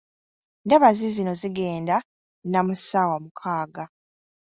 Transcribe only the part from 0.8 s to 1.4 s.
ziizino